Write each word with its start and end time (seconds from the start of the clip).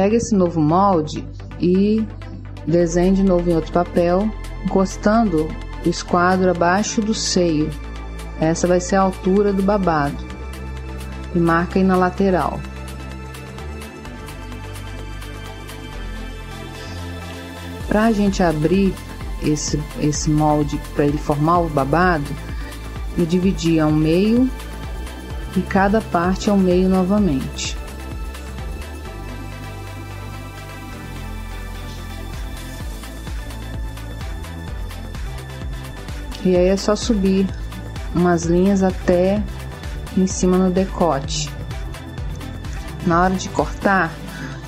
Pega 0.00 0.16
esse 0.16 0.34
novo 0.34 0.62
molde 0.62 1.22
e 1.60 2.02
desenhe 2.66 3.16
de 3.16 3.22
novo 3.22 3.50
em 3.50 3.54
outro 3.54 3.70
papel, 3.70 4.30
encostando 4.64 5.46
o 5.84 5.88
esquadro 5.90 6.50
abaixo 6.50 7.02
do 7.02 7.12
seio. 7.12 7.68
Essa 8.40 8.66
vai 8.66 8.80
ser 8.80 8.96
a 8.96 9.02
altura 9.02 9.52
do 9.52 9.62
babado. 9.62 10.16
E 11.34 11.38
marca 11.38 11.78
aí 11.78 11.84
na 11.84 11.96
lateral. 11.96 12.58
Para 17.86 18.04
a 18.04 18.12
gente 18.12 18.42
abrir 18.42 18.94
esse, 19.42 19.78
esse 20.00 20.30
molde 20.30 20.80
para 20.94 21.04
ele 21.04 21.18
formar 21.18 21.58
o 21.58 21.68
babado, 21.68 22.24
eu 23.18 23.26
dividi 23.26 23.78
ao 23.78 23.92
meio 23.92 24.48
e 25.54 25.60
cada 25.60 26.00
parte 26.00 26.48
ao 26.48 26.56
meio 26.56 26.88
novamente. 26.88 27.79
E 36.44 36.56
aí 36.56 36.68
é 36.68 36.76
só 36.76 36.96
subir 36.96 37.46
umas 38.14 38.44
linhas 38.44 38.82
até 38.82 39.42
em 40.16 40.26
cima 40.26 40.56
no 40.56 40.70
decote. 40.70 41.50
Na 43.06 43.22
hora 43.22 43.34
de 43.34 43.48
cortar, 43.48 44.10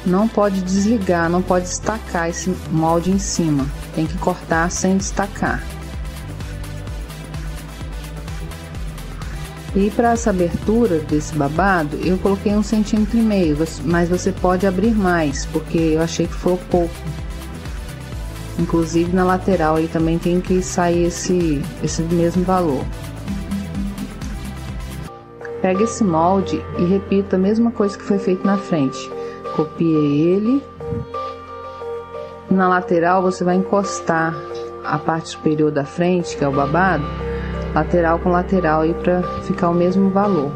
não 0.04 0.26
pode 0.26 0.60
desligar, 0.62 1.28
não 1.28 1.42
pode 1.42 1.66
destacar 1.66 2.28
esse 2.28 2.54
molde 2.70 3.10
em 3.10 3.18
cima. 3.18 3.66
Tem 3.94 4.06
que 4.06 4.16
cortar 4.18 4.70
sem 4.70 4.96
destacar. 4.96 5.62
E 9.74 9.90
para 9.90 10.12
essa 10.12 10.30
abertura 10.30 10.98
desse 10.98 11.34
babado, 11.34 11.96
eu 12.04 12.18
coloquei 12.18 12.54
um 12.54 12.62
centímetro 12.62 13.18
e 13.18 13.22
meio, 13.22 13.56
mas 13.84 14.08
você 14.08 14.30
pode 14.30 14.66
abrir 14.66 14.94
mais, 14.94 15.46
porque 15.46 15.78
eu 15.78 16.02
achei 16.02 16.26
que 16.26 16.34
foi 16.34 16.58
pouco. 16.70 16.94
Inclusive 18.58 19.14
na 19.14 19.24
lateral 19.24 19.76
aí 19.76 19.88
também 19.88 20.18
tem 20.18 20.40
que 20.40 20.62
sair 20.62 21.04
esse, 21.04 21.62
esse 21.82 22.02
mesmo 22.02 22.44
valor. 22.44 22.84
Pega 25.60 25.84
esse 25.84 26.02
molde 26.02 26.62
e 26.78 26.84
repita 26.84 27.36
a 27.36 27.38
mesma 27.38 27.70
coisa 27.70 27.96
que 27.96 28.04
foi 28.04 28.18
feito 28.18 28.44
na 28.46 28.58
frente. 28.58 29.10
Copie 29.56 29.94
ele. 29.94 30.62
Na 32.50 32.68
lateral 32.68 33.22
você 33.22 33.44
vai 33.44 33.56
encostar 33.56 34.34
a 34.84 34.98
parte 34.98 35.30
superior 35.30 35.70
da 35.70 35.84
frente, 35.84 36.36
que 36.36 36.44
é 36.44 36.48
o 36.48 36.52
babado, 36.52 37.04
lateral 37.74 38.18
com 38.18 38.30
lateral 38.30 38.82
aí 38.82 38.92
para 38.94 39.22
ficar 39.42 39.70
o 39.70 39.74
mesmo 39.74 40.10
valor. 40.10 40.50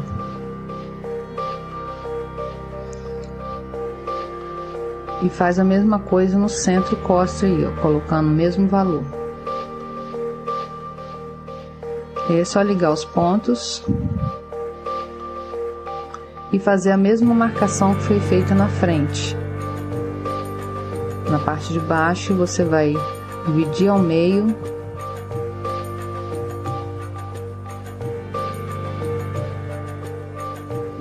E 5.21 5.29
faz 5.29 5.59
a 5.59 5.63
mesma 5.63 5.99
coisa 5.99 6.37
no 6.37 6.49
centro 6.49 6.95
costa 6.97 7.45
aí, 7.45 7.65
ó, 7.65 7.81
colocando 7.81 8.27
o 8.27 8.33
mesmo 8.33 8.67
valor. 8.67 9.03
é 12.29 12.43
só 12.43 12.61
ligar 12.61 12.91
os 12.91 13.05
pontos 13.05 13.83
e 16.51 16.59
fazer 16.59 16.91
a 16.91 16.97
mesma 16.97 17.33
marcação 17.33 17.95
que 17.95 18.03
foi 18.03 18.19
feita 18.19 18.53
na 18.53 18.67
frente. 18.67 19.35
Na 21.29 21.39
parte 21.39 21.71
de 21.71 21.79
baixo 21.79 22.33
você 22.33 22.63
vai 22.63 22.93
dividir 23.45 23.89
ao 23.89 23.99
meio 23.99 24.55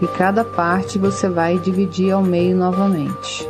e 0.01 0.07
cada 0.17 0.45
parte 0.45 0.99
você 0.99 1.29
vai 1.29 1.59
dividir 1.59 2.13
ao 2.13 2.23
meio 2.23 2.57
novamente. 2.57 3.49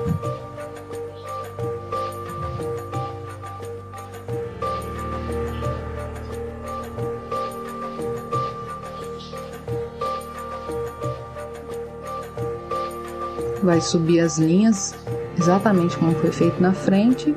Vai 13.62 13.80
subir 13.80 14.20
as 14.20 14.39
linhas 14.39 14.94
exatamente 15.39 15.96
como 15.96 16.14
foi 16.14 16.33
feito 16.33 16.61
na 16.61 16.72
frente. 16.72 17.34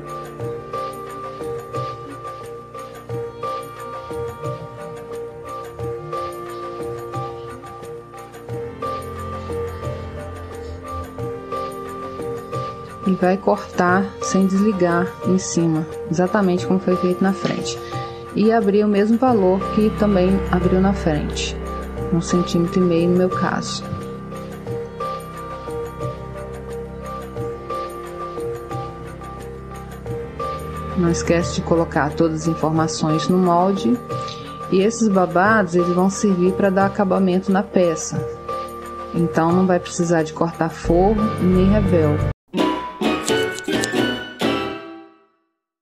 E 13.06 13.12
vai 13.16 13.38
cortar 13.38 14.06
sem 14.22 14.46
desligar 14.46 15.07
em 15.25 15.38
cima, 15.40 15.86
exatamente 16.12 16.66
como 16.68 16.80
foi 16.80 16.96
feito 16.96 17.24
na 17.24 17.34
frente. 17.34 17.80
E 18.36 18.51
abrir 18.51 18.84
o 18.86 18.88
mesmo 18.88 19.18
valor 19.18 19.59
que 19.74 19.90
também 19.97 20.30
abriu 20.51 20.80
na 20.80 20.94
frente, 20.94 21.57
um 22.13 22.22
centímetro 22.22 22.80
e 22.80 22.84
meio 22.84 23.09
no 23.09 23.18
meu 23.18 23.30
caso. 23.30 23.84
Não 30.98 31.10
esquece 31.10 31.56
de 31.56 31.62
colocar 31.62 32.14
todas 32.14 32.42
as 32.42 32.48
informações 32.48 33.28
no 33.28 33.38
molde. 33.38 33.98
E 34.72 34.82
esses 34.82 35.08
babados 35.08 35.76
eles 35.76 35.90
vão 35.90 36.10
servir 36.10 36.54
para 36.54 36.70
dar 36.70 36.86
acabamento 36.86 37.52
na 37.52 37.64
peça. 37.64 38.24
Então 39.14 39.52
não 39.52 39.66
vai 39.66 39.80
precisar 39.80 40.24
de 40.24 40.34
cortar 40.34 40.70
forro 40.70 41.22
nem 41.42 41.70
revel. 41.70 42.18